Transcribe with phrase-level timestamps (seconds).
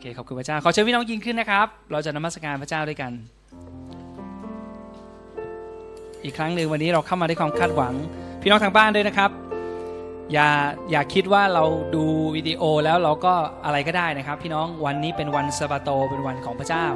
[0.00, 3.12] เคขอบคุณพระเจ้าขอเชิญพี่น้องยิงขึ้นนะครับ เราจะนมัสการพระเจ้าด้วยกัน
[6.24, 7.94] อีกครั้งหนึ่งวันนี้เราเข้ามาด้วยความคาดหวัง
[8.42, 9.30] พี่น้องทางบ้านด้วยนะครับ
[10.32, 10.48] อย่า
[10.90, 12.04] อย่าคิดว่าเราดู
[12.36, 13.34] วิดีโอแล้วเราก็
[13.64, 16.86] อะไรก็ได้นะครับ พี่น้องวันนี้เป็นวันสบาโตเป็นวันของพระเจ้า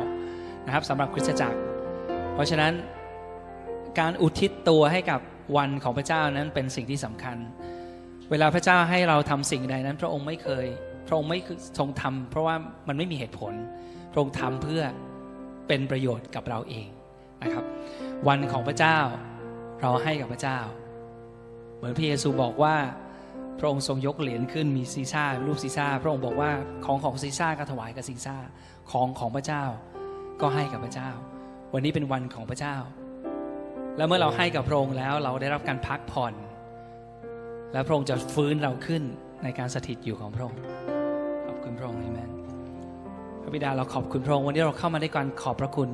[0.66, 1.59] นะครับสำหรับคริสตจักร
[2.34, 2.73] เพราะฉะนั้น
[3.98, 5.21] การอุทิศตัวให้กับ
[5.57, 7.36] วันของพระเจ้านั้นเป็นสิ่งที่สำคัญ
[8.30, 10.66] เวลาพระเจ้าให้เราทำสิ่งใดนั้น พระองค์ไม่เคย
[11.07, 11.39] พระองค์ไม่
[11.79, 12.55] ทรงทำเพราะว่า
[12.89, 13.55] มันไม่มีเหตุผล
[14.12, 14.83] พระองค์ทำเพื่อ
[15.69, 16.88] เป็นประโยชน์กับเราเอง
[17.42, 17.65] นะครับ
[18.28, 18.98] วันของพระเจ้า
[19.83, 20.59] เราให้กับพระเจ้า
[21.77, 22.77] เหมือนพระเยซูบอกว่า
[23.59, 26.51] พระองค์ทรงยกเหรียญขึ้นมีซีซ่ารูปซีซ่าพระองค์บอกว่า
[26.84, 28.36] ของของซีซ่าก็ถวายกับซีซ่า
[28.91, 29.64] ของของพระเจ้า
[30.41, 31.11] ก็ให้กับพระเจ้า
[31.75, 32.77] วันนี้เป็นวันของพระเจ้า
[33.97, 36.34] แล้วเมื่อเราให้กับพระองค์แล้วเราได้รับการพักผ่อน
[37.73, 39.02] และพระองค์จะฟื้นเราขึ้น
[39.42, 40.61] ในการสถิตอยู่ของพระองค์
[41.64, 42.30] คุณพระองค์เอเมน
[43.42, 45.91] พระบิดาเราขอบคุณพระองค์วันนี้เราเข้ามาในการขอบพระคุณ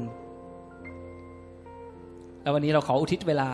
[2.42, 3.50] แล้ววันนี้เราขออุทิศเวลา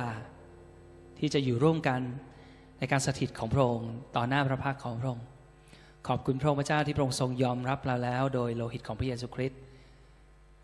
[1.19, 2.01] ที่จะอยู่ร่วมกัน
[2.79, 5.25] ในการสถิตของพระองค์ต่อหน้าพระพักของพระองค์
[6.09, 9.61] ขอบคุณพระองค์พระเจ้าที่พระองค์ทรงยอมรับเราแล้ว โดยโลหิตของพระเยซูคริสต์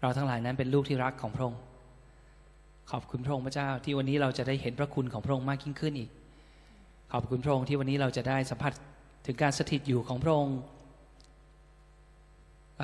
[0.01, 1.61] เราทั้งหลายนั้นเป็นลูกที่รักของพระองค์
[2.91, 6.11] ขอบคุณพระองค์พระเจ้าที่วันนี้เราจะได้เห็นพระคุณของพระองค์มากยิ่งขึ้นอีก
[7.13, 8.73] ขอบคุณพระองค์ที่วันนี้เราจะได้สัมผัส
[9.27, 10.57] ถึงการสถิตอยู่ของพระองค์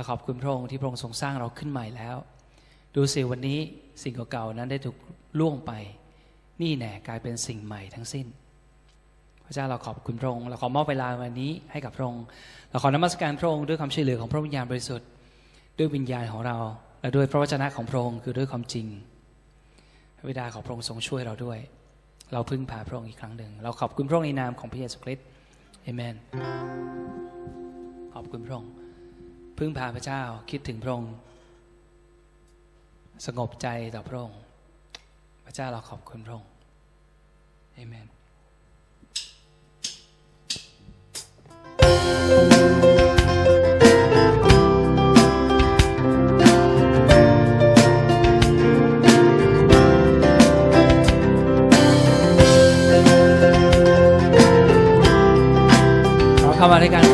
[0.09, 2.17] ขอบคุณพระองค์ที่พระองค์ทรงสร้างเราขึ้นใหม่แล้ว
[2.95, 3.59] ดูสิวันนี้
[4.03, 4.97] สิ่งเก่าๆนั้นได้ถูก
[5.39, 5.73] ล่วงไป
[6.63, 8.27] นี่แน่กลายเป็นสิ่งใหม่ทั้งสิ้น
[9.45, 12.25] พระเจ้าเราขอบคุณพระองค์เราขอมอบเวลาวันนี้ให้กับพระองค์
[12.71, 15.09] เราขอนมัสการพระองค์ด้วยความช่วยเหลือของพระวิญญาณบริสุทธิ์
[15.79, 16.57] ด้วยวิญญาณของเรา
[17.01, 18.87] และด้วยพระวจนะของพระองค์คือด้วยความจริง
[20.17, 21.59] พระบิดาของพระองค์ทรงช่วยเราด้วย
[22.33, 25.27] เราพึ่งพาพระองค์อีกครั้งหนึ่ง เราขอบคุณพระองค์ในนามของพระเยซูคริสต์
[25.83, 26.15] เอเมน
[28.15, 28.78] ขอบคุณพระองค์
[29.59, 31.15] พึ่งพาพระเจ้าคิดถึงพระองค์
[33.27, 34.41] สงบใจต่อพระองค์
[35.45, 36.51] พระเจ้าเราขอบคุณพระองค์
[37.75, 38.09] เอเมน
[56.57, 57.08] เข้ามาในกา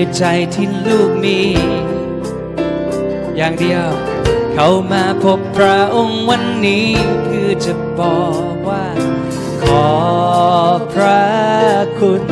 [0.00, 1.40] ในใจที่ลูกมี
[3.36, 3.88] อย่างเดียว
[4.54, 6.88] เข้ามาพบพระองค์วันนี้
[7.26, 8.22] คือจะบอ
[8.52, 8.86] กว่า
[9.62, 9.88] ขอ
[10.92, 11.22] พระ
[11.98, 12.22] คุณ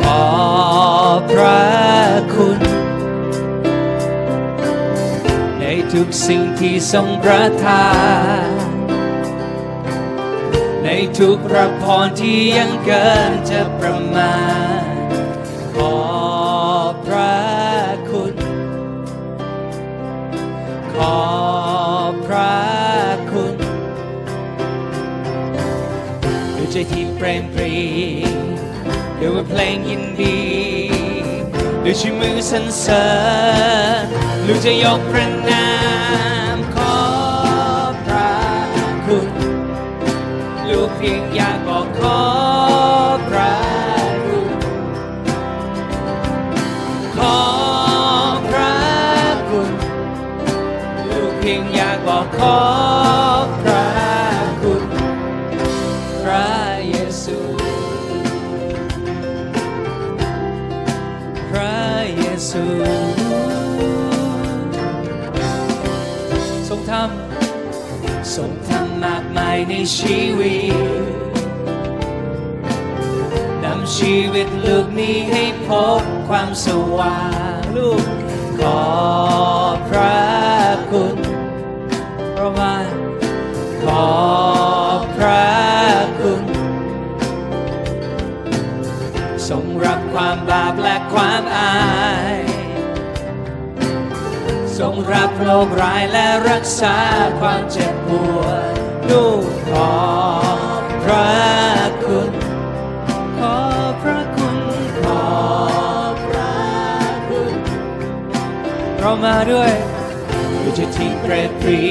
[0.00, 0.26] ขอ
[1.30, 1.64] พระ
[2.34, 2.60] คุณ
[5.58, 7.86] ในทุกสิ่งที่ทรงประทา
[8.46, 8.48] น
[10.84, 10.88] ใน
[11.18, 14.34] ทุกพรับพรที่ยังเกินจะประมา
[14.94, 14.95] ณ
[26.78, 27.74] ใจที่เปรมปรี
[29.20, 30.38] ด้วยเพลงยินดี
[31.84, 33.06] ด้วยชื่อมือสรรเสริ
[34.02, 34.04] ญ
[34.46, 35.68] ลูกจะยกพระนา
[36.56, 36.96] มขอ
[38.04, 38.32] พระ
[39.04, 39.28] คุณ
[40.68, 41.65] ลูกเพียงอยาก
[69.70, 71.14] ในชีวิต
[73.64, 75.68] นำชีวิตลูกนี้ให้พ
[76.00, 76.66] บความส
[76.98, 77.20] ว่า
[77.58, 78.04] งลูก
[78.58, 78.82] ขอ
[79.88, 80.20] พระ
[80.90, 81.16] คุณ
[82.32, 82.76] เพราะว่า
[83.82, 84.06] ขอ
[85.14, 85.46] พระ
[86.20, 86.42] คุณ
[89.48, 91.76] ทรงรับความบาปและความอา
[92.34, 92.38] ย
[94.78, 96.96] ทรงรับโรคร้ายและรักษา
[97.40, 98.42] ความเจ็บปว
[98.74, 98.75] ด
[99.10, 99.92] ลูกขอ
[101.04, 101.28] พระ
[102.04, 102.30] คุณ
[103.38, 103.56] ขอ
[104.02, 104.56] พระคุณ
[105.02, 105.24] ขอ
[106.26, 106.54] พระ
[107.28, 107.54] คุณ
[108.98, 109.72] เรามาด้วย
[110.62, 111.82] ด้วยใจที่เปรตปรี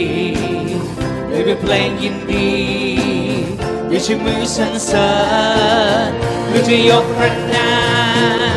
[1.30, 2.52] ด้วยเพลงยินดี
[3.90, 5.12] ด้วยชื่อมือสรรเสริ
[6.08, 6.10] ญ
[6.52, 7.72] ด้วยจะยกพระนา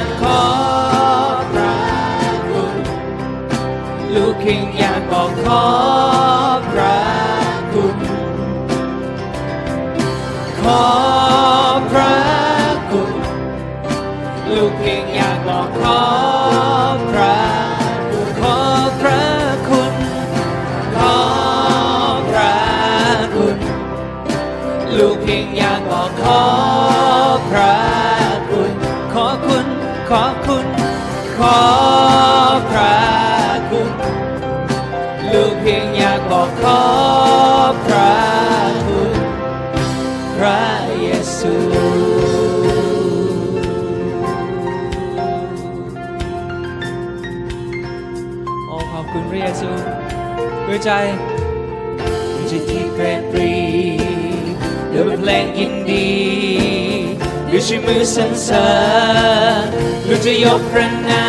[0.05, 0.41] มขอ
[1.53, 1.77] พระ
[2.49, 2.75] คุณ
[4.15, 5.65] ลูกเพียงอยากบอกขอ
[10.69, 10.89] ขอ
[11.91, 12.17] พระ
[12.91, 13.11] คุณ
[14.55, 16.01] ลูกเพียงอยากบอกขอ
[17.11, 17.39] พระ
[18.11, 18.59] คุณขอ
[19.01, 19.23] พระ
[19.69, 19.95] คุณ
[20.97, 21.17] ขอ
[22.31, 22.57] พระ
[23.37, 23.57] คุณ
[24.99, 26.43] ลูกเพียงอยากบอกขอ
[27.51, 27.77] พระ
[28.51, 28.73] คุณ
[29.13, 29.67] ขอคุณ
[30.11, 30.67] ขอคุณ
[31.39, 31.59] ขอ
[50.85, 50.91] ใจ
[52.35, 53.55] ด้วยใจที่เกรดปรี
[54.93, 56.11] ด้วยเพลงยินดี
[57.51, 58.69] ด้วยชื่อมือสรรเสริ
[59.65, 59.67] ญ
[60.07, 61.27] ด้จะยกพระนา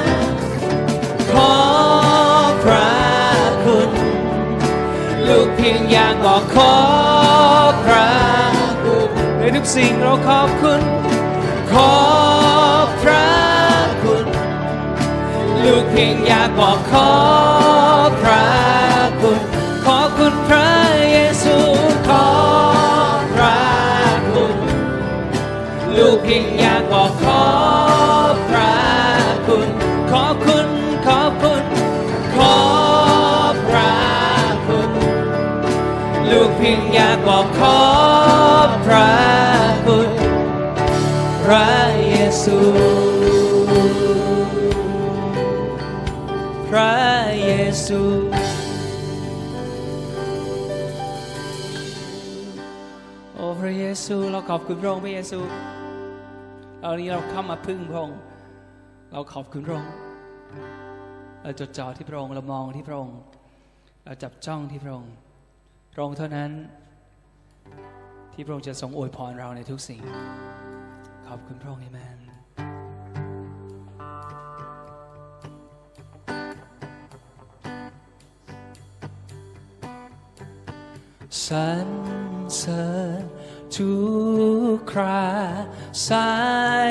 [0.00, 0.04] ม
[1.30, 1.52] ขอ
[2.62, 2.92] พระ
[3.64, 3.90] คุณ
[5.26, 6.74] ลูกเพียงอยากบอกขอ
[7.84, 8.10] พระ
[8.84, 11.01] คุณในทุกสิ่งเราขอบคุณ
[15.94, 17.12] เพียงอยากบอกขอ
[18.20, 18.46] พระ
[19.20, 19.40] คุณ
[19.84, 20.70] ขอคุณพระ
[21.10, 21.56] เยซู
[22.08, 22.26] ขอ
[23.34, 23.60] พระ
[24.32, 24.56] คุณ
[25.96, 27.44] ลูกเพียงอยากบอกขอ
[28.48, 28.74] พระ
[29.46, 29.68] คุณ
[30.10, 30.68] ขอคุณ
[31.06, 31.64] ขอคุณ
[32.34, 32.56] ขอ
[33.68, 33.94] พระ
[34.68, 34.90] คุณ
[36.30, 37.80] ลูกเพียงอยากบอกขอ
[38.86, 39.12] พระ
[39.86, 40.10] คุณ
[41.42, 41.70] พระ
[42.08, 42.14] เย
[42.44, 42.58] ซู
[47.86, 48.00] ซู
[53.34, 55.38] โอ้พระเยซูเราขอบคุณพระองค์พระเยซู
[56.80, 58.18] เอานี้เราเข้ามาพึ่งพระองค์
[59.12, 59.92] เราขอบคุณพระองค์
[61.42, 63.16] เราจดจ่อที่พระองค์เรามองที่พระองค์
[64.04, 65.12] เราจับจ้องที่พระองค์
[65.94, 66.50] พระองค์เท่านั้น
[68.32, 70.00] ที่พระองค์จะทรงอวยพรเราในทุกสิ่ง
[71.28, 72.11] ขอบคุณพระองค์เอเมน
[81.46, 81.88] สรร
[82.56, 82.86] เสริ
[83.20, 83.22] ญ
[83.74, 83.92] ทุ
[84.74, 85.30] กครา
[86.08, 86.32] สา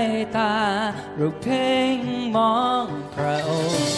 [0.02, 0.04] ย
[0.38, 0.56] ตา
[1.16, 1.98] เราเพ่ง
[2.36, 2.86] มอง
[3.16, 3.94] พระองค์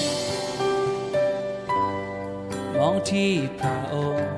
[2.75, 4.31] มองที่พระองค์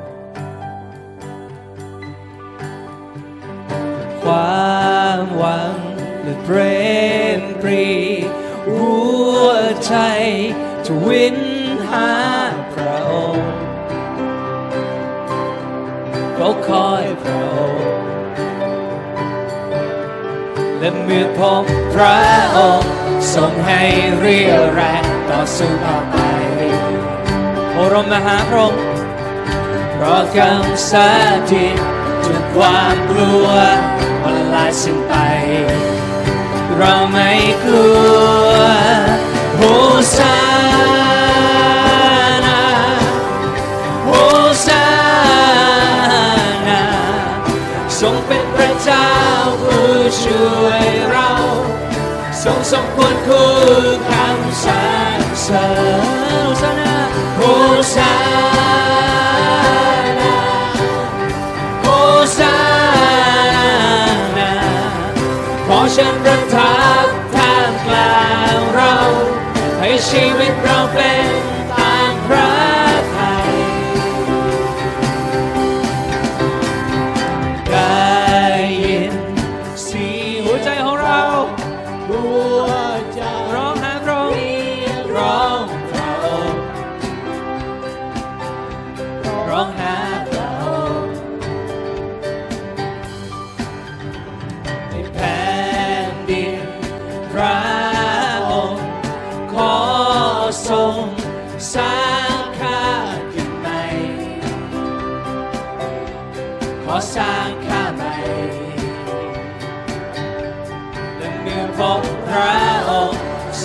[4.22, 5.78] ความหวัง
[6.22, 6.58] และเปร
[7.40, 7.88] มปรี
[8.68, 8.86] หั
[9.46, 9.48] ว
[9.86, 9.96] ใจ
[10.86, 11.38] จะวิน
[11.90, 12.35] หา
[16.46, 17.86] เราคอยพระองค์
[20.80, 21.64] และเมื่อพบ
[21.94, 22.20] พระ
[22.56, 22.92] องค์
[23.34, 23.82] ทรงให้
[24.20, 26.18] เรียวแรงต่อสู้ต่อไป
[27.72, 28.76] โอรามหาพระอง
[29.92, 31.10] เพราะคำสา
[31.52, 31.78] ธิต
[32.26, 33.48] ทุกความกลัว
[34.24, 35.14] มันลายสิ้นไป
[36.78, 37.32] เราไม่
[37.64, 37.90] กลั
[38.46, 38.50] ว
[39.58, 39.62] โฮ
[40.18, 40.65] ซา
[50.22, 51.30] ช่วยเรา
[52.44, 53.50] ทรงสมควรคู่
[54.10, 54.84] คำสร
[55.18, 55.68] รเสริ
[56.00, 56.22] ญโฮ
[56.62, 56.96] ซานา
[57.38, 57.42] โฮ
[57.96, 58.14] ซา
[60.20, 60.36] นา
[61.82, 61.88] โฮ
[62.38, 62.56] ซา
[64.38, 64.54] นา
[65.68, 68.24] ขอเชิญประทับท่ามกลา
[68.58, 68.96] งเรา
[69.80, 71.35] ให้ชีวิตเราเป็น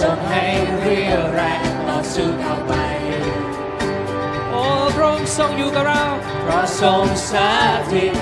[0.00, 0.44] ทรงให้
[0.80, 2.72] เรียวแรงต่อสู้ต่อไป
[4.50, 4.62] โอ้
[4.94, 6.04] พระองค์ทรงอยู่กับเรา
[6.42, 7.50] เพราะทรงสา
[7.92, 8.14] ธิต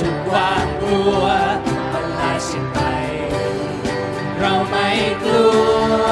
[0.00, 1.22] ทุกความกลัว
[1.92, 2.78] มันลายสิ้นไป
[4.38, 4.88] เราไม่
[5.24, 5.48] กลั
[6.00, 6.04] ว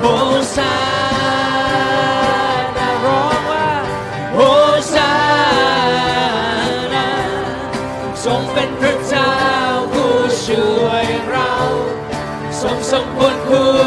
[0.00, 0.04] โฮ
[0.56, 0.76] ซา
[2.76, 3.70] นาร้องว่า
[4.34, 4.38] โฮ
[4.94, 5.12] ซา
[6.94, 7.08] นา
[8.24, 9.32] ทรงเป็นพระเจ้า
[9.92, 10.14] ผู้
[10.46, 11.41] ช่วยเรา
[12.62, 13.82] ทรงสมควรคู่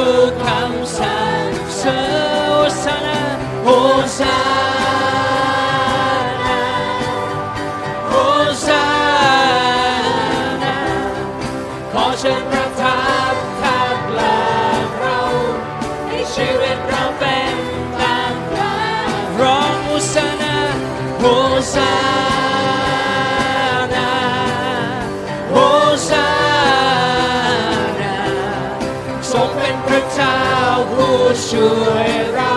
[31.15, 32.55] ผู้ช่วยเรา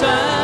[0.00, 0.39] ท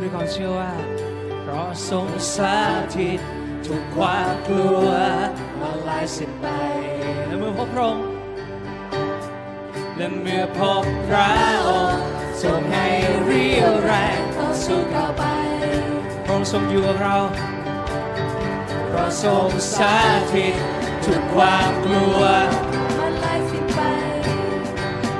[0.00, 0.72] ดด้วยความเชื่อว่า
[1.42, 2.56] เพราะทรงสา
[2.96, 3.20] ธิต
[3.66, 4.86] ทุกความกลัว
[5.60, 6.46] มาลายสิ้นไป
[7.26, 8.06] และเมื่อพบพระองค์
[9.96, 11.32] และเมื่อพบพระ
[11.68, 12.04] องค์
[12.42, 12.88] ทรงให้
[13.22, 15.24] เรียวแรงต่อสู้ก้าวไป
[16.24, 17.16] พระองค์ทรงอยู่กับเรา
[18.86, 19.94] เพราะทรงสา
[20.32, 20.54] ธิต
[21.04, 22.20] ทุกความกลัว
[22.98, 23.80] มันลายสิ้นไป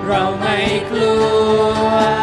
[0.07, 0.57] เราไม่
[0.91, 1.15] กลั
[2.17, 2.20] ว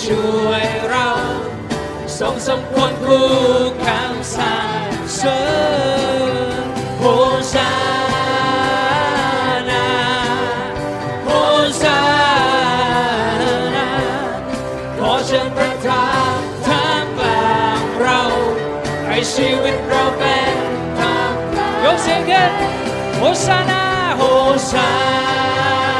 [0.00, 1.08] ช่วยเรา
[2.18, 3.28] ทรงสมควรผู้
[3.84, 4.54] คำสร
[4.90, 5.40] รเสริ
[6.62, 6.64] ญ
[6.98, 7.04] โฮ
[7.54, 7.72] ซา
[9.70, 9.88] นา
[11.24, 11.30] โฮ
[11.82, 12.00] ซา
[13.74, 13.88] นา
[14.98, 16.06] ขอเชิญประทา
[16.36, 18.20] นท่ามกลางเรา
[19.06, 20.54] ให้ชีวิตเราเป็น
[20.98, 21.32] ทาง
[21.84, 22.52] ยกเสียงขึ้น
[23.18, 23.84] โฮสานา
[24.16, 24.22] โฮ
[24.70, 24.88] ซา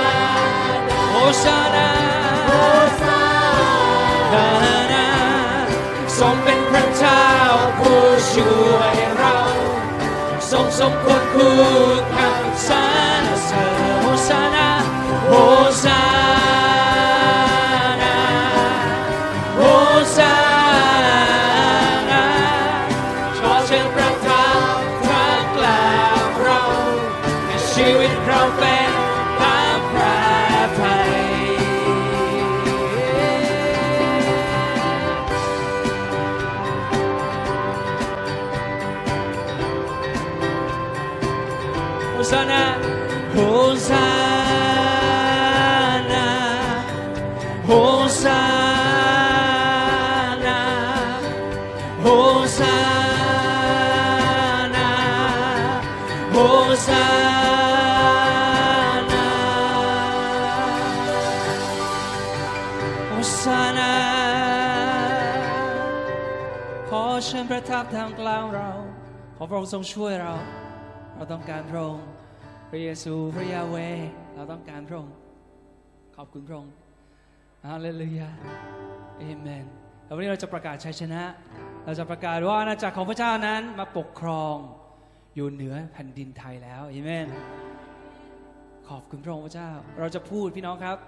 [0.04, 0.16] นา
[1.10, 1.71] โฮสานาโฮซา
[4.92, 5.08] นา
[6.18, 7.26] ทรงเป็นพระเจ้า
[7.78, 9.36] ผู้ช่วยเรา
[10.50, 11.58] ทรงสมควรคู่
[12.16, 12.36] กับ
[12.68, 12.74] สร
[13.22, 14.70] รเสริญโฮสานา
[15.28, 15.32] โฮ
[15.84, 16.11] ซานา
[67.42, 68.70] อเชิญประทับทางกลางเรา
[69.36, 70.32] ขอพระองค์ทรงช่วยเรา
[71.14, 72.06] เราต้องการพระองค์
[72.70, 73.76] พระเยซูพระยาเว
[74.34, 75.14] เราต้องการพระองค์
[76.16, 76.72] ขอบคุณพระองค์
[77.66, 78.30] ฮาเลลูยา
[79.18, 79.64] เอเมน
[80.04, 81.22] แล้ววันนี้เราจะประกาศชัยชนะ
[81.84, 84.56] เราจะประกาศว่าอาณาจักรของพระเจ้านั้นมาปกครอง
[85.34, 87.28] อยู่เหนือแผ่นดินไทยแล้วเอเมน
[88.88, 90.98] ขอบคุณพระองค์พระเจ้า เราจะพูดพี่น้องครับ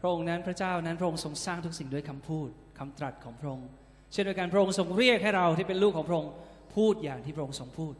[0.00, 3.70] พระองค์นั้นพระเจ้านั้นพระองค์ทรงสร้างทุกสิ่งด้วยคำพูดคำตรัสของพระองค์
[4.12, 6.32] เช่นเดียวกันพระองค์ทรงเรียกให้เราที่เป็นลูกของพระองค์
[6.76, 7.94] พูดอย่างที่พระองค์ทรงพูด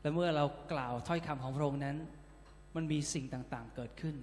[0.00, 1.96] และเมื่อเรากล่าวถ้อยคำของพระองค์นั้น
[2.74, 4.14] มันมีสิ่งต่างๆเกิดขึ้น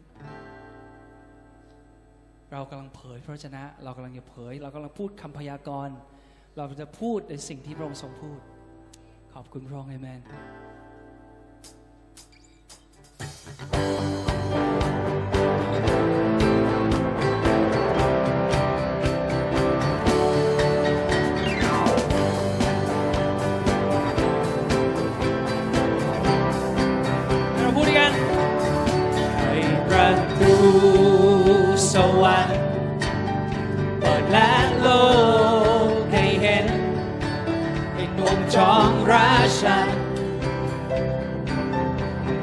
[2.52, 5.96] เรากำลังเผยพระวจนะ เรากำลังจะเผย เรากำลังพูดคำพยากรณ์
[6.58, 8.40] เราจะพูดในสิ่งที่พระองค์ทรงพูด
[9.34, 10.22] ขอบคุณพระองค์เอเมน
[39.10, 39.80] ราชา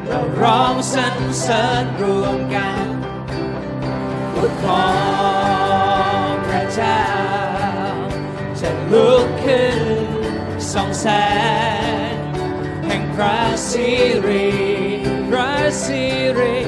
[0.06, 2.86] เราร้องสรรเสริญรวมกัน
[4.34, 4.88] บุตรขอ
[6.24, 7.04] งพระเจ้า
[8.60, 9.82] จะลุกขึ้น
[10.72, 11.06] สองแส
[12.10, 12.12] ง
[12.86, 13.38] แห่งพระ
[13.70, 13.88] สิ
[14.26, 14.48] ริ
[15.28, 15.52] พระ
[15.84, 16.04] สิ
[16.38, 16.58] ริ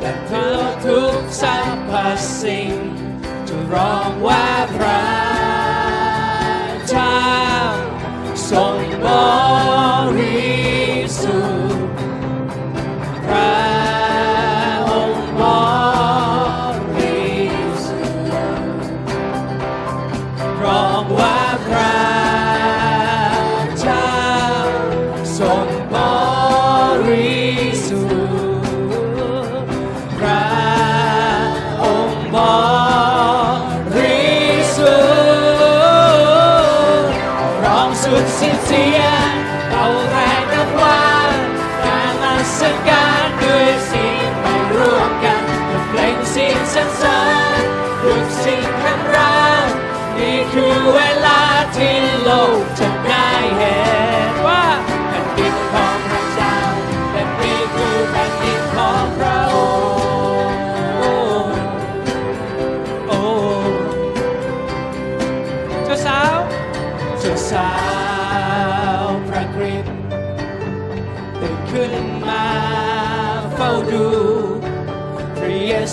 [0.00, 0.48] และเท่า
[0.86, 1.92] ทุกสรรพ
[2.40, 2.72] สิ่ง
[3.48, 5.15] จะร้องว่าพระ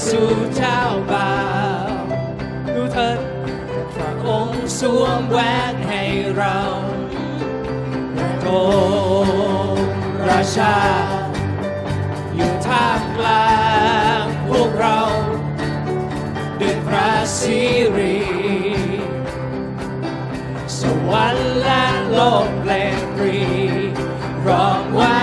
[0.02, 0.08] 稣
[0.56, 0.82] เจ้า
[1.12, 1.34] บ่า
[1.86, 1.90] ว
[2.76, 3.20] ดูเถิด
[3.96, 5.40] พระองค์สวมแหว
[5.74, 6.04] นให้
[6.38, 6.58] เรา
[8.42, 8.48] โต
[10.28, 10.78] ราชา
[12.36, 13.56] อยู่ท่ามกลา
[14.22, 15.00] งพวกเรา
[16.60, 17.60] ด้วยพระสิ
[17.98, 18.20] ริ
[20.79, 23.40] สวรรค์และโลกแลงปรี
[24.48, 25.18] ร้องว่า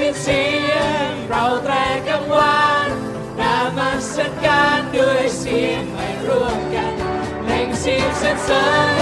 [0.00, 0.74] สิ้นเสีย
[1.08, 1.74] งเราแตร
[2.08, 2.88] กังวาน
[3.40, 6.94] นามาสการด้วยเสียงไม่ร่วมกัน
[7.44, 8.64] เล่งเสียงสรรเสริ
[8.98, 8.99] ญ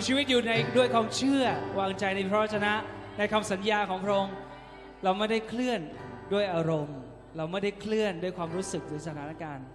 [0.00, 1.44] มีชีวิตอยู่ในด้วยความเชื่อ
[1.78, 2.72] วางใจในพระวจนะ
[3.18, 4.34] ในคำสัญญาของพระองค์
[5.04, 5.80] เราไม่ได้เคลื่อน
[6.32, 6.98] ด้วยอารมณ์
[7.36, 9.66] เราไม่ได้เคลื่อนด้วยความรู้สึกหรือสถานการณ์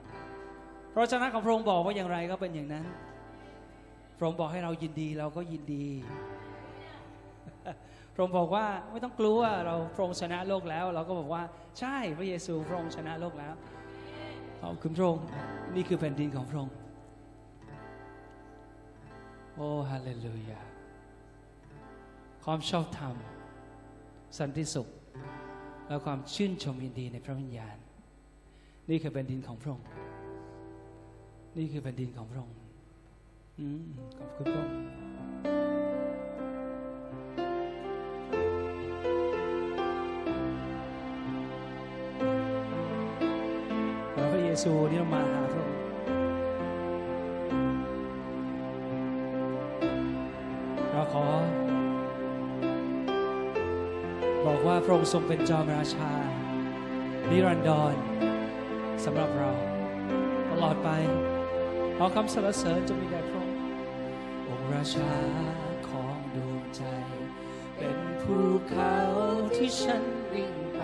[0.94, 2.86] พระวจนะของพระองค์บอกว่าอย่างไรก็เป็นอย่างนั้น
[4.18, 5.86] พระองค์บอกให้เรายินดีเราก็ยินดี
[8.14, 11.44] พระองค์บอกว่าไม่ต้องกลัวเราพระองค์ชนะโลกแล้ว เราก็บอกว่า
[11.80, 13.54] ใช่พระเยซูพระองค์ชนะโลกแล้ว
[14.62, 15.26] ขอบคุณพระองค์
[15.76, 16.76] นี่คือแผ่นดินของพระองค์
[19.56, 20.62] โอ้ฮาเลลูยา
[22.44, 23.16] ความชอบธรรม
[24.38, 24.88] สันติสุข
[25.88, 27.78] และความชื่นชมยินดีในพระวิญญาณ
[28.90, 29.88] นี่คือแผ่นดินของพระองค์
[31.58, 32.58] นี่คือแผ่นดินของพระองค์
[34.18, 34.76] ขอบคุณพระองค์
[44.32, 45.45] พระเยซูนี่เรามาหา
[54.88, 56.12] พระองค์ทรงเป็นจอมราชา
[57.30, 57.96] นิรันดร
[59.04, 59.52] สำหรับเรา
[60.52, 60.90] ตลอดไป
[61.98, 63.60] ขอคำสรรเสริญจะมีแด่พระองค์
[64.48, 65.14] องค์ราชา
[65.90, 66.84] ของดวงใจ
[67.78, 68.38] เป็นภู
[68.70, 68.98] เขา
[69.56, 70.82] ที่ฉันวิ่งไป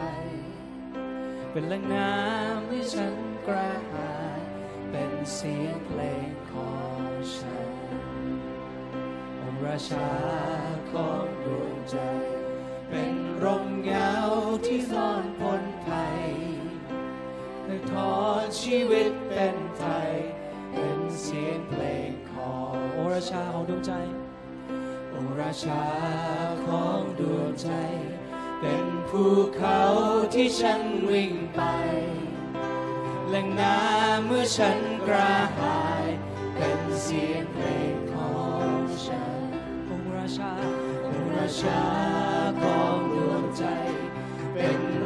[1.51, 3.15] เป็นแหล่งน้ำที่ฉัน
[3.47, 4.41] กระหาย
[4.91, 6.73] เป็นเสียงเพลงขอ
[7.07, 7.71] งฉัน
[9.41, 10.09] องค์ราชา
[10.91, 11.97] ของดวงใจ
[12.89, 13.20] เป็น
[13.85, 14.13] เงา
[14.65, 16.21] ที่ซ่อนพ้นภัย
[17.65, 20.11] ให้ทอดชีวิตเป็นไทย
[20.71, 23.93] เป็นเสียงเพลงขององค์ราชาของดวงใจ
[25.13, 25.83] องค์ราชา
[26.65, 27.69] ของดวงใจ
[28.59, 29.23] เป็นภู
[29.55, 29.81] เขา
[30.33, 31.61] ที่ฉันวิ่งไป
[33.27, 36.05] แหล่งน้ำเมื่อฉันกระหาย
[36.55, 38.33] เป็นเสียงเพลงขอ
[38.75, 39.41] งฉัน
[39.89, 40.51] องค์ราชา
[41.05, 42.20] องค์ราชา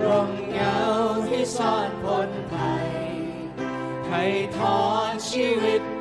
[0.05, 0.77] ร่มเงา
[1.29, 2.89] ที่ซ่อนพ้นภัย
[4.05, 4.15] ใคร
[4.57, 4.79] ทอ
[5.11, 5.94] ดชีวิต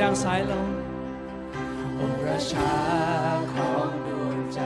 [0.00, 0.68] ดังสายลม
[1.98, 2.74] องค์ราชา
[3.52, 4.60] ของดวงใจ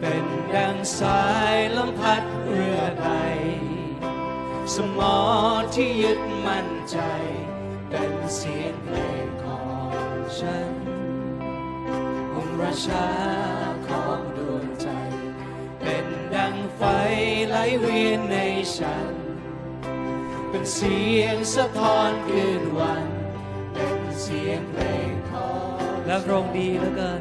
[0.00, 1.22] เป็นดังสา
[1.54, 3.08] ยลมพัดเรือใด
[4.74, 5.16] สมอ
[5.74, 6.98] ที่ยึดมั่นใจ
[7.90, 9.64] เป็นเสียงเพลงขอ
[10.10, 10.72] งฉัน
[12.34, 13.08] องค์ราชา
[13.88, 14.88] ของดวงใจ
[15.82, 16.82] เป็นดังไฟ
[17.48, 18.36] ไหลเวียนใน
[18.76, 19.14] ฉัน
[20.48, 23.05] เป็นเสียงสะท้อนคืนวันเป็น
[26.16, 27.20] ของและพระองค์ดีเหลือเกิน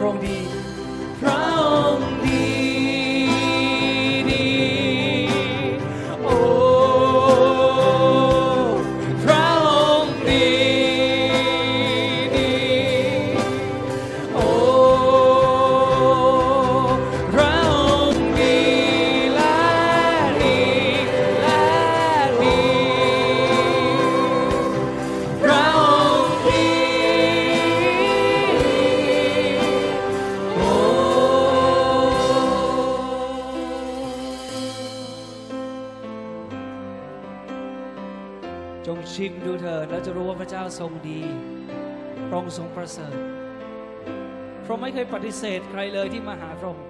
[0.00, 0.39] from the
[45.30, 46.86] ฏิเสธใครเลยที่มาหาพระองค์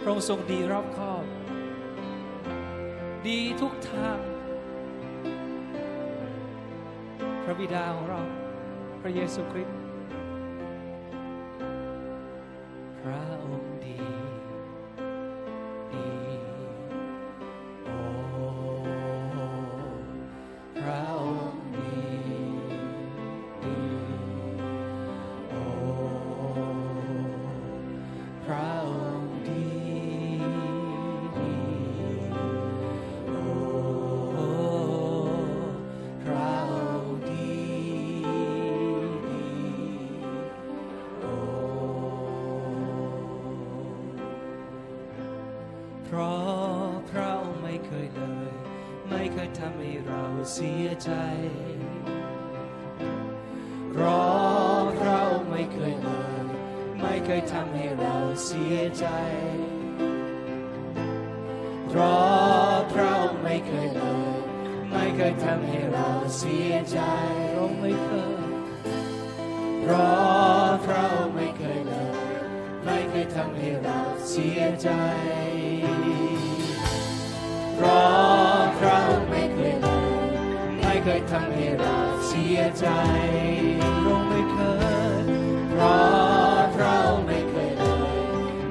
[0.00, 1.24] พระองค์ทรงดีรอบคอบ
[3.28, 4.18] ดีทุกทาง
[7.44, 8.20] พระบิดาของเรา
[9.02, 9.75] พระเยซูคริสต์
[49.18, 51.10] ไม่เคยทำให้เราเสียใจ
[53.90, 56.08] เพราะพระองค์ไม่เคยเล
[56.40, 56.44] ย
[57.00, 59.06] ไม่เคยทำให้เราเสียใจ
[61.88, 64.02] เพราะพระองค์ไม่เคยเล
[64.34, 64.36] ย
[64.90, 67.00] ไม่เคยทำให้เราเสียใจ
[67.54, 68.44] ระองไม่เคย
[69.80, 71.94] เพราะพระองค์ไม่เคยเล
[72.32, 72.34] ย
[72.84, 74.88] ไม่เคยทำให้เราเสียใจ
[77.76, 78.45] เพราะ
[81.08, 82.86] เคยทำให้เราเสียใจ
[84.02, 84.58] พระองไม่เค
[85.22, 85.24] ย
[85.70, 88.10] เพราะพระองค์ไม่เคยเลย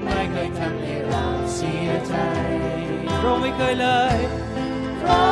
[0.04, 2.16] ไม่เคยทำให้เราเสียใจ
[3.20, 4.18] พระองไม่เคยเลย
[4.98, 5.26] เพรา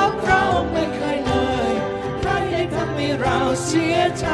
[0.00, 1.34] ะพระองค์ไม่เคยเล
[1.68, 1.72] ย
[2.20, 4.28] ใครได้ทำให้เราเสียใจ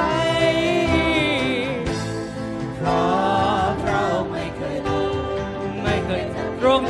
[2.76, 5.14] เพราะพระองค์ไม่เคยเลย
[5.83, 6.24] ไม่เคย
[6.62, 6.88] ระองค์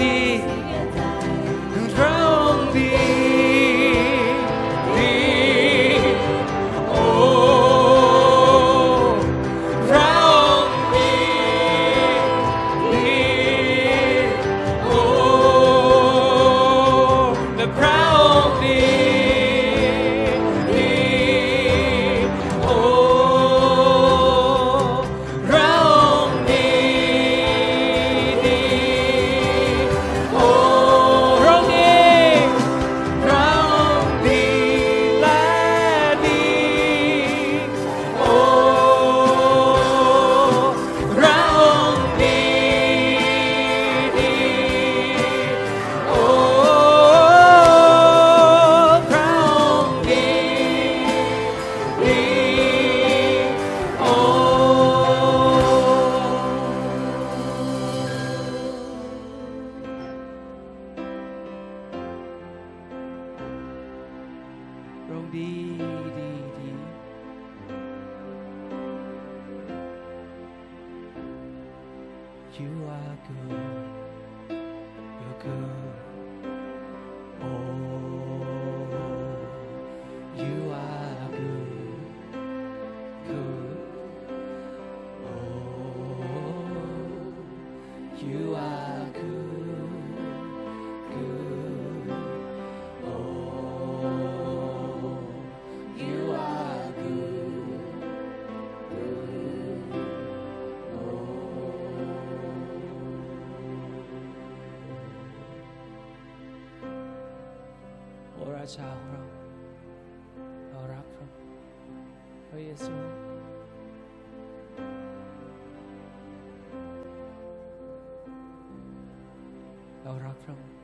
[120.23, 120.77] รารักพระองค์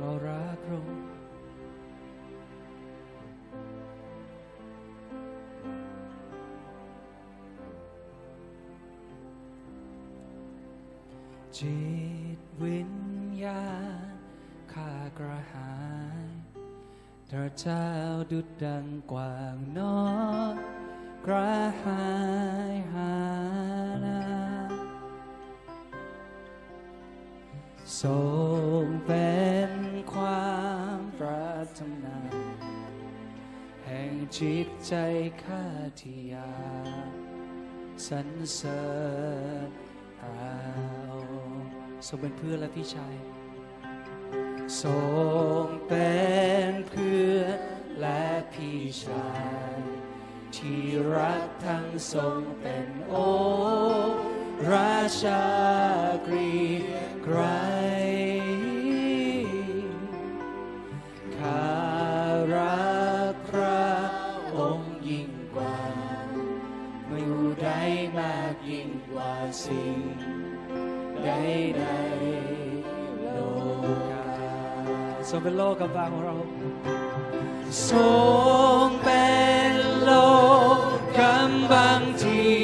[0.00, 1.08] เรารักพระองค์
[11.58, 11.78] จิ
[12.36, 12.92] ตวิญ
[13.44, 13.68] ญา
[14.06, 14.14] ณ
[14.72, 15.76] ข้ากระหา
[16.26, 16.28] ย
[17.30, 17.86] พระเจ้า
[18.32, 20.00] ดุดดังกว่างนอ
[20.52, 20.54] น
[21.26, 22.06] กระหา
[22.76, 22.77] ย
[28.02, 28.16] ทร
[28.82, 29.36] งเป็
[29.68, 29.70] น
[30.12, 30.56] ควา
[30.96, 32.18] มปรารถนา
[33.84, 34.94] แห่งจิตใจ
[35.44, 35.64] ข้า
[36.00, 36.68] ที่อยา
[37.08, 37.12] ก
[38.08, 38.84] สรรเสริ
[39.66, 39.68] ญ
[40.20, 40.58] เรา
[42.06, 43.16] ทรงเป็นเพื่อนและพี่ชาย
[44.82, 44.96] ทร
[45.62, 46.12] งเป็
[46.68, 47.58] นเพื่อน
[48.00, 49.30] และพี่ชา
[49.74, 49.76] ย
[50.56, 50.82] ที่
[51.14, 53.14] รักทั้งทรงเป็นโอ
[54.72, 55.44] ราชา
[75.38, 76.36] งเป็นโลกกำบังของเรา
[77.88, 77.98] ทร
[78.84, 79.28] งเป็
[79.70, 79.74] น
[80.04, 80.10] โล
[80.76, 80.78] ก
[81.18, 82.56] กำบังที่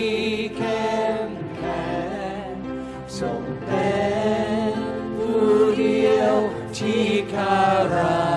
[0.57, 0.93] เข้
[1.29, 1.93] มแข็
[2.51, 2.55] ง
[3.19, 3.95] ทรงเป็
[4.71, 4.73] น
[5.17, 6.37] ผู้เดียว
[6.79, 7.63] ที่คา
[7.95, 8.34] รา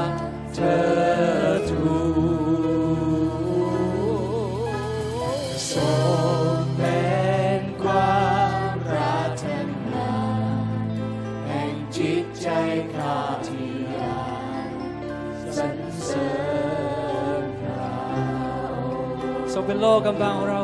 [19.87, 20.61] โลกกำบังของเรา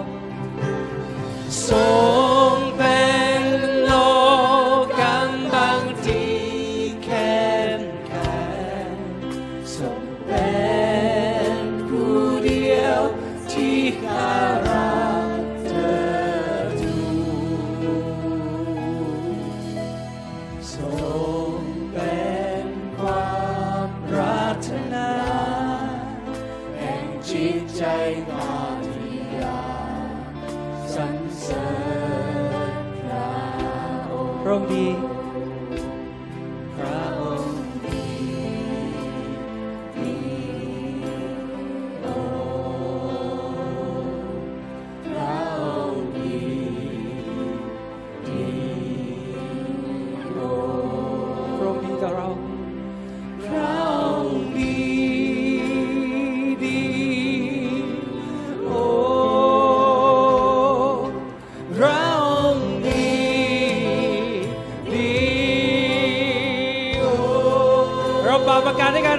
[1.68, 1.82] ทร
[2.54, 3.13] งเป็น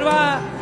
[0.07, 0.54] ป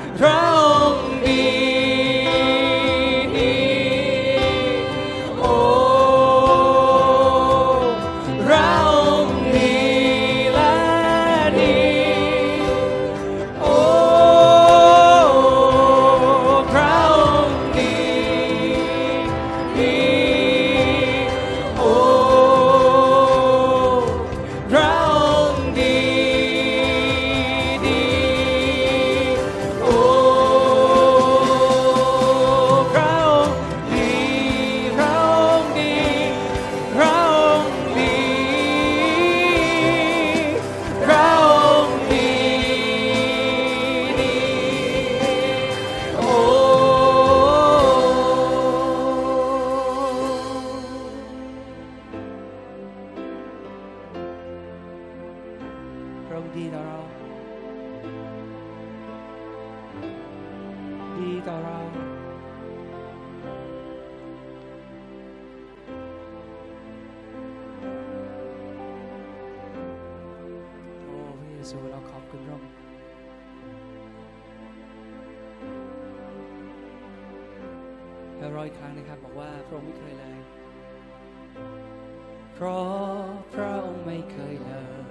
[82.72, 85.02] ราะพระองค์ไม่เคยเลย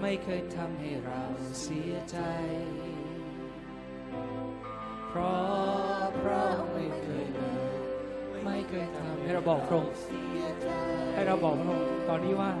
[0.00, 1.22] ไม่เคยทำให้เรา
[1.60, 2.18] เสียใจ
[5.08, 7.74] เพราะพระองค์ไม่เคยเลย
[8.44, 9.92] ไม่เคยทำให้เราบอกพระองค์
[11.12, 12.52] ให้เราบอกพระองค์ตอนนี้ว่า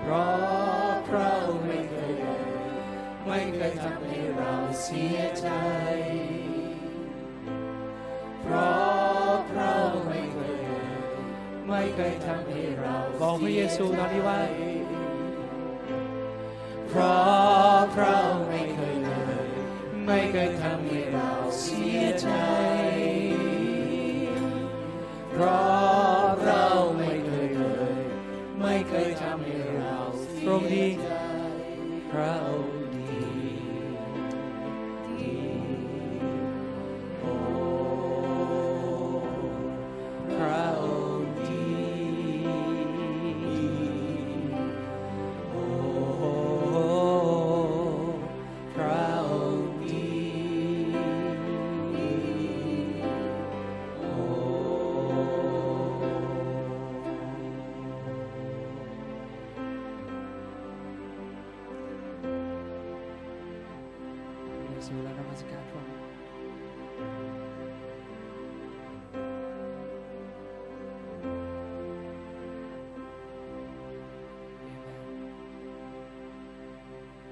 [0.00, 2.42] เพราะพระองค์ไม่เคยเลย
[3.26, 4.52] ไม่เคยทำให้เรา
[4.82, 5.48] เสียใจ
[8.42, 8.85] เพราะ
[11.78, 14.40] ไม่เคยทำให้เราบอกพระเยซูตอนนี้ว่า
[16.88, 19.10] เพราะพระองค์ไม่เคยเล
[19.44, 19.48] ย
[20.06, 22.28] ไม่เคยทำให้เราเสียใจ
[25.30, 26.64] เพราะเรา
[26.96, 27.62] ไม่เคยเล
[28.00, 28.02] ย
[28.60, 31.10] ไม่เคยทำให้เราเสีพระองค์ดียใจ
[32.10, 32.55] พระองค์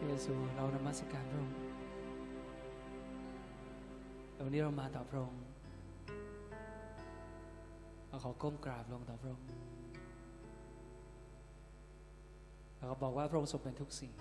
[0.09, 1.59] เยซูเรานมัสการพระองค์
[4.35, 5.43] ต่วันนี้เรามาต่อพระองค์
[8.09, 9.47] เราขอก้มกราบลงต่อพระองค์
[12.79, 14.13] เราก็บอกว่าพระองค์ทรงเป็นทุกสิ่ง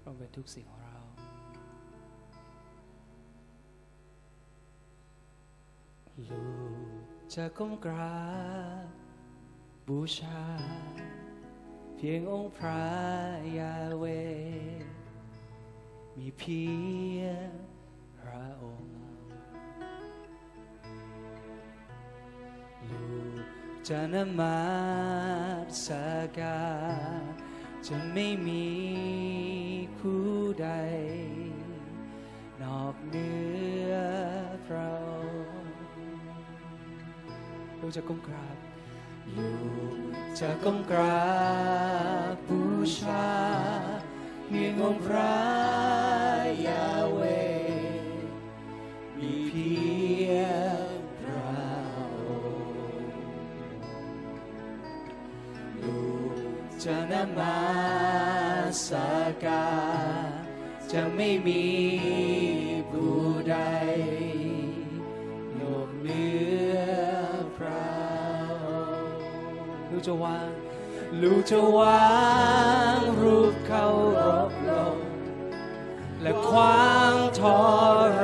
[0.00, 0.96] พระองค์เป็นทุกสิ่งของเรา
[6.30, 6.72] ลูก
[7.34, 8.18] จะก้มกรา
[8.86, 9.07] บ
[9.88, 10.42] บูชา
[11.96, 12.86] เพียงองค์พระ
[13.58, 14.04] ยาเว
[16.16, 16.62] มีเพี
[17.18, 17.48] ยง
[18.18, 18.98] พระองค์
[22.88, 23.06] ลู
[23.40, 23.44] ก
[23.88, 24.60] จะนมั
[25.84, 25.86] ส
[26.38, 26.66] กา
[27.20, 27.22] ร
[27.86, 28.68] จะไม่มี
[29.98, 30.26] ผู้
[30.62, 30.68] ใด
[32.62, 33.30] นอกเหนื
[33.90, 33.92] อ
[34.66, 35.10] พระอ
[35.62, 35.76] งค์
[37.80, 38.57] ลูกจะก้มกราบ
[39.36, 39.52] ลู
[39.94, 39.98] ก
[40.38, 41.28] จะก้มกรา
[42.32, 42.62] บบู
[42.98, 43.28] ชา
[44.44, 45.36] เพียงองพระ
[46.66, 47.20] ยาเว
[49.18, 49.72] มีเพี
[50.30, 50.32] ย
[50.88, 51.58] งพระ
[52.26, 53.20] องค์
[55.82, 56.00] ลู
[56.30, 56.36] ก
[56.84, 57.58] จะนมั
[58.86, 58.90] ส
[59.44, 59.68] กา
[60.92, 61.64] จะไม่มี
[62.90, 63.18] ผู้
[63.50, 63.56] ใด
[69.98, 70.50] ลูกจะวาง
[71.22, 72.06] ลูกจะวา
[72.96, 73.86] งรูปเขา
[74.18, 74.20] ร
[74.50, 74.96] บลง
[76.22, 77.48] และความทร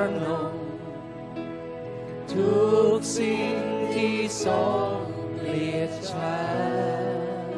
[0.09, 0.55] นง
[2.33, 2.55] ทุ
[2.97, 3.57] กสิ่ง
[3.95, 4.59] ที่ทร
[4.93, 4.97] ง
[5.39, 6.41] เกลียดชั
[7.45, 7.49] ง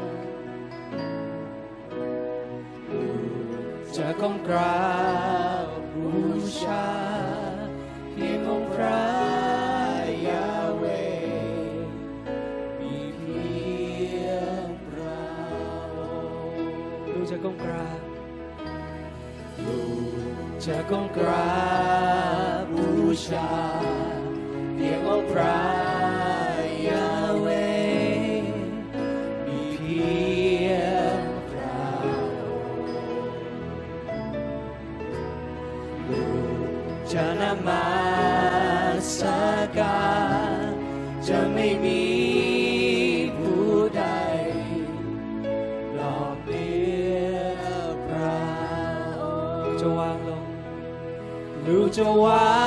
[3.96, 4.80] จะก้มกรา
[5.14, 5.15] บ
[20.66, 21.18] กจะก้มก
[25.38, 25.40] ร
[52.01, 52.66] จะวา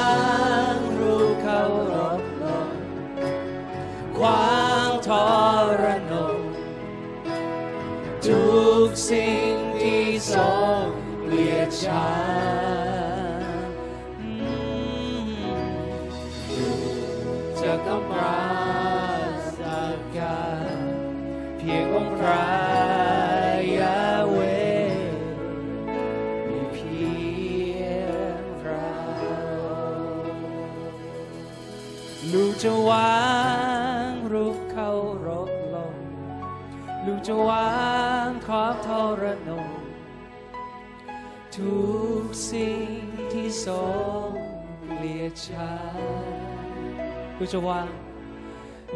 [0.75, 1.61] งรูเขา
[1.91, 2.71] รบลง
[4.17, 5.09] ความท
[5.81, 6.41] รนง
[8.25, 8.49] ทุ
[8.85, 10.47] กสิ่งที่ทร
[10.83, 10.85] ง
[11.21, 12.09] เกลียดชั
[13.29, 13.67] ง
[14.19, 14.31] อื
[15.25, 15.29] ม
[16.55, 16.73] ลู
[17.41, 18.39] กจะกำรา
[19.57, 20.43] สักกา
[20.75, 20.77] ร
[21.57, 22.58] เพียงองค์พระ
[32.65, 33.19] จะวา
[34.07, 34.89] งรูปเขา
[35.25, 35.95] รบลง
[37.05, 37.69] ลูกจะวา
[38.25, 38.89] งความท
[39.21, 39.69] รนง
[41.55, 41.79] ทุ
[42.21, 42.89] กสิ่ง
[43.31, 43.79] ที่ทร
[44.25, 44.29] ง
[44.85, 45.97] เกลียดชัง
[47.37, 47.87] ลูกจะวาง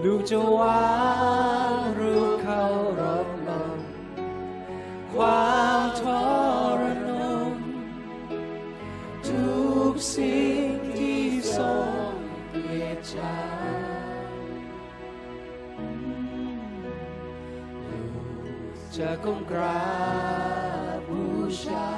[0.03, 0.93] ลูกจะวา
[1.69, 2.63] งรูปเขา
[3.01, 3.77] รบลง
[5.13, 6.03] ความท
[6.79, 7.09] รน
[7.49, 7.51] ง
[9.27, 9.53] ทุ
[9.91, 11.23] กสิ่งที่
[11.57, 11.69] ทร
[12.11, 12.13] ง
[12.53, 19.83] เจะก้มกรา
[20.97, 21.23] บบู
[21.63, 21.89] ชา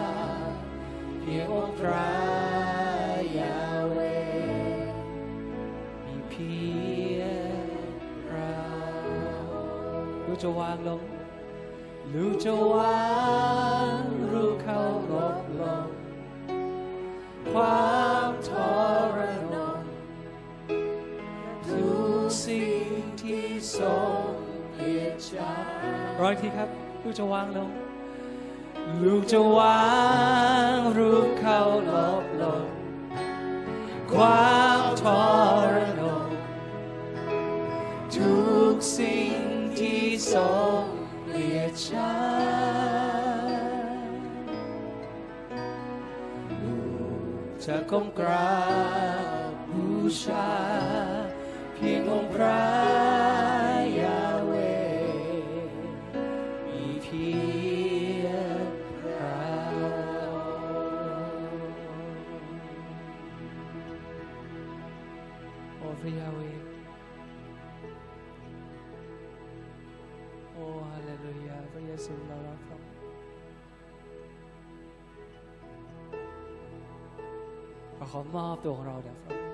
[1.19, 2.09] เพียงองค์พระ
[3.39, 3.57] ยา
[3.89, 3.97] เว
[6.05, 6.55] มีเพี
[7.17, 7.21] ย
[7.63, 7.67] ง
[8.25, 8.55] พระ
[9.93, 11.01] องค์ลูกจะวางลง
[12.13, 13.05] ลูกจะวา
[13.95, 13.99] ง
[14.31, 14.79] รูปเขา
[15.11, 15.87] รบลง
[17.51, 17.95] ควา
[18.29, 18.49] มท
[19.15, 19.19] ร
[19.53, 19.81] นง
[21.67, 21.87] ทุ
[22.21, 22.91] กสิ่ง
[23.21, 23.45] ที่
[23.77, 24.23] ทรง
[24.73, 25.65] เกลียดชัง
[26.23, 27.71] ร้อยทีครับ ลูกจะวางลง
[29.03, 29.85] ลูกจะวา
[30.75, 31.91] งรูปเขาล
[32.23, 32.67] บลง
[34.11, 36.29] ความทรนง
[38.15, 38.37] ทุ
[38.73, 39.39] กสิ่ง
[39.79, 40.03] ที่
[40.33, 40.45] ทร
[40.79, 40.81] ง
[41.29, 42.15] เลียดชั
[43.41, 43.45] ง
[46.61, 46.77] ลู
[47.47, 48.59] กจะก้มกรา
[49.49, 49.89] บบู
[50.23, 50.49] ชา
[51.73, 53.24] เพียงองค์พระ
[71.75, 72.87] ลูยาพระเยซูเรารักพระองค์
[77.95, 79.53] เราขอมอบตัวของเราแด่พระองค์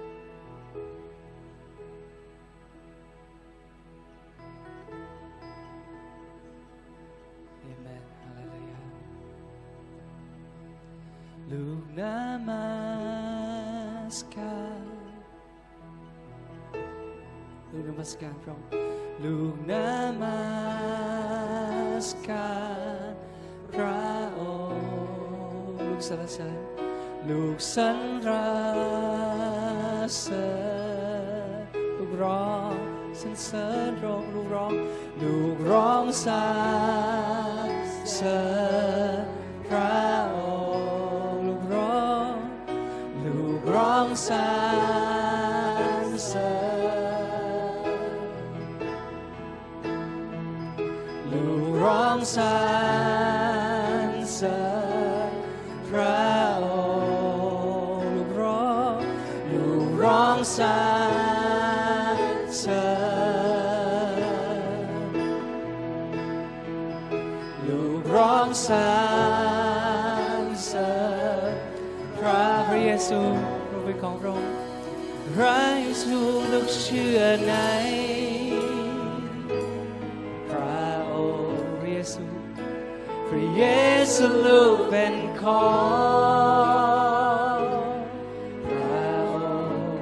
[7.60, 8.80] เอเมนฮาเลลูยา
[11.52, 12.16] ลูกนา
[12.48, 12.66] มา
[14.16, 14.84] สการ
[17.72, 18.68] ลูกนมัสการพระองค์
[19.24, 19.86] ลูกนา
[20.22, 20.38] มา
[22.08, 22.54] สกา
[23.10, 23.14] ร
[23.74, 24.06] พระ
[24.40, 24.42] อ
[24.74, 24.88] งค์
[25.86, 26.58] ลูกสรรเสริญ
[27.30, 27.90] ลูกสร
[28.28, 28.30] ร
[30.20, 30.50] เสริ
[31.62, 32.74] ญลูกร้อง
[33.22, 34.74] สรรเสริญร้องลูกร้อง
[35.22, 36.32] ลูกร้องสร
[37.68, 37.72] ร
[38.14, 38.42] เสริ
[39.20, 39.24] ญ
[39.68, 40.02] พระ
[40.36, 40.38] อ
[41.36, 42.34] งค์ลูกร้อง
[43.24, 44.36] ลูกร้องสร
[45.10, 45.11] ร
[52.36, 52.56] สร
[54.08, 54.62] รเสริ
[55.30, 55.32] ญ
[55.90, 56.24] พระ
[56.64, 56.68] อ
[58.00, 58.98] งค์ลูกร้อง
[59.52, 60.66] ลูกร้องสร
[62.16, 62.18] ร
[62.60, 62.88] เสริ
[64.18, 64.62] ญ
[67.68, 68.76] ลูกร้องสร
[70.42, 70.94] รเสริ
[71.50, 71.54] ญ
[72.18, 73.22] พระพระเยซู
[73.70, 74.52] เราเป็นของพระองค์
[75.34, 76.18] พระเยซู
[76.52, 77.56] ลูกเชื่อใน
[83.58, 83.64] เย
[84.14, 85.72] ซูลูกเป็นขอ
[87.56, 87.60] ง
[88.68, 89.34] พระอ
[89.64, 90.02] งค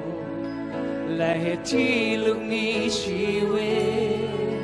[1.16, 2.68] และเหตุที่ลูกมี
[3.00, 3.74] ชีวิ
[4.56, 4.60] ต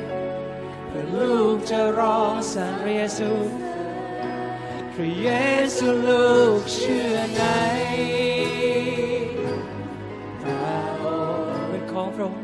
[0.89, 3.31] เพื่อลูกจะร้องสรรพระเยซู
[4.93, 5.29] พระเย
[5.75, 7.43] ซูลูกเชื่อใน
[10.41, 11.05] พระอ
[11.37, 12.43] งค์เป็นของพระองค์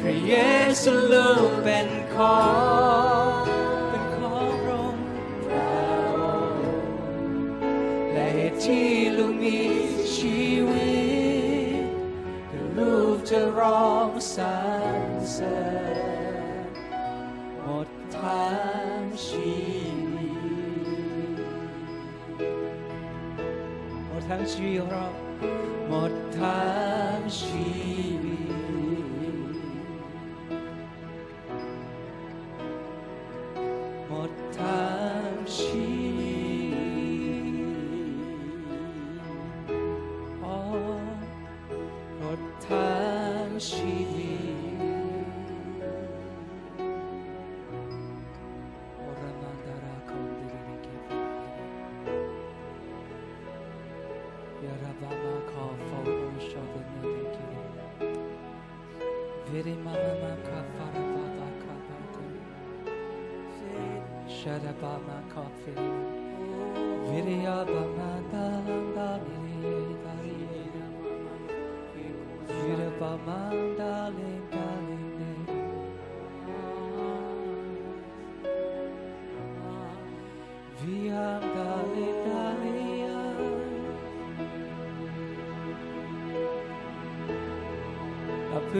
[0.00, 0.34] พระเย
[0.82, 2.38] ซูลูกเป็นขอ
[3.08, 3.09] ง
[8.70, 9.60] ที่ลูกมี
[10.16, 10.92] ชีวิ
[11.82, 11.84] ต
[12.76, 14.56] ลูกจะร้องสร
[15.00, 15.02] ร
[15.32, 15.60] เสริ
[16.64, 16.68] ญ
[17.62, 18.50] หมดทา
[18.98, 19.52] งชี
[20.12, 21.38] วิต
[24.06, 25.06] หมดทางชีวิตของเรา
[25.88, 26.62] หมดทา
[27.16, 28.09] งชีวิต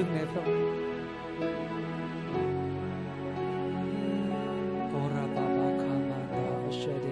[0.00, 0.68] พึ่งในพระองค์
[4.88, 7.06] โกราบาบาคามาดาวเชเด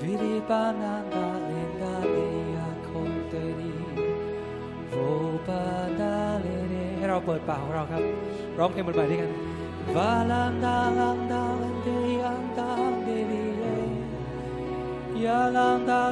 [0.00, 2.56] วิริบานาบาลินดาเดีย
[2.88, 3.72] คงเตรี
[4.88, 4.94] โว
[5.46, 5.64] บา
[6.00, 8.02] ดาเลเดให้เราเปิดปากของเราครับ
[8.58, 9.30] ร้องเพลงบนใหมด้วยกัน
[9.96, 11.44] วาลันดาลันดา
[11.82, 12.70] เดียันดา
[13.04, 13.66] เดลีเย
[15.24, 16.11] ยาลันดา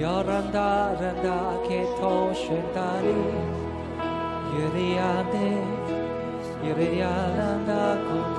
[0.00, 3.08] 열한다란다 개토쉰다리
[4.54, 5.36] 예리야네
[6.62, 7.72] 예리야란다
[8.06, 8.37] 군다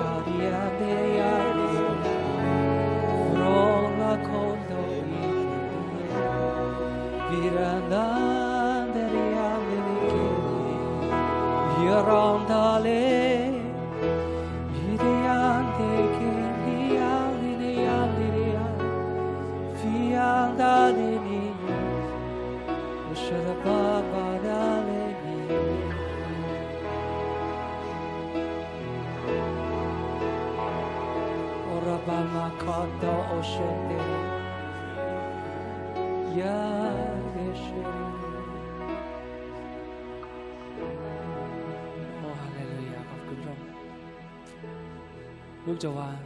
[45.70, 46.22] ลูกจะวาง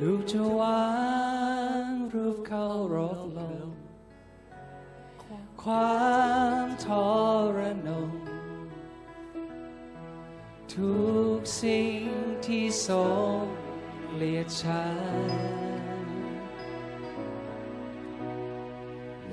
[0.00, 0.82] ลูกจะวา
[1.86, 3.70] งรูปเขารบลง
[5.62, 6.02] ควา
[6.64, 6.86] มท
[7.56, 8.10] รนง
[10.74, 10.96] ทุ
[11.36, 12.00] กสิ่ง
[12.46, 13.00] ที่ทร
[13.34, 13.38] ง
[14.16, 15.30] เลียดฉัน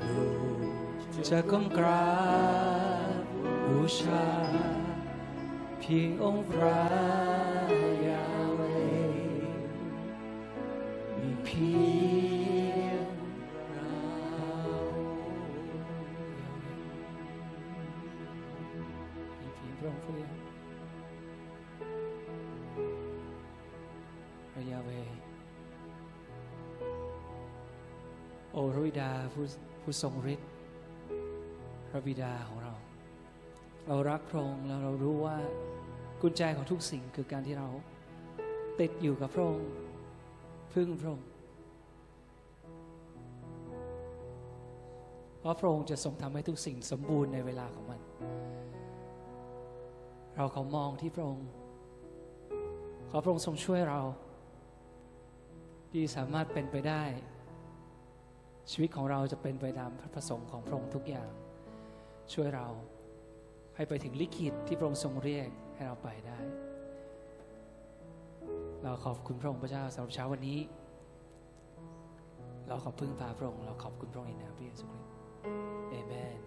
[0.01, 0.59] ลูก
[1.29, 2.15] จะก้มกรา
[3.11, 3.21] บ
[3.67, 4.27] บูชา
[5.79, 7.44] เพียงองค์พระ
[11.55, 12.99] พียง
[13.73, 13.87] เรา
[19.39, 20.33] มีเพียงพระองค์ผู้เดียว
[24.53, 24.89] พระยาเว
[28.51, 29.43] โอพระบิดาผู้
[29.81, 30.49] ผู้ทรงฤทธิ์
[31.89, 32.73] พระบิดาของเรา
[33.87, 35.37] เรารักพระองค์แล้วเรารู้ว่า
[36.21, 37.67] กุญแจของทุกสิ่งคือการที่เรา
[38.79, 39.69] ติดอยู่กับพระองค์
[40.73, 41.27] พึ่งพระองค์
[45.45, 47.99] ราะพระองค์จะทรงทำให้ทุกสิ่งสมบูรณ์ในเวลาของมัน
[50.35, 51.47] เราขอมองที่พระองค์
[53.09, 54.01] ขอพระองค์ทรงช่วยเรา
[55.91, 57.03] ที่สามารถเป็นไปได้
[58.71, 61.29] ชีวิตของเราจะเป็นไปตามพระประสงค์ของพระองค์ทุกอย่าง
[62.33, 62.67] ช่วยเรา
[63.75, 66.39] ให้ไปถึงลิขิตที่พระองค์ทรงเรียกให้เราไปได้
[68.83, 70.59] เราขอบคุณพระองค์พระเจ้าสำหรับเช้าวันนี้
[72.67, 75.14] เราขอบพึ่งพาพระองค์ เราขอบคุณพระองค์ในนามพระเยซูคริสต์
[75.89, 76.44] เอเมน